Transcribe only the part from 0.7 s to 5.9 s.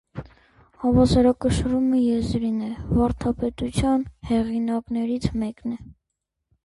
«Հավասարակշռումը եզրին է» վարդապետության հեղինակներից մեկն է։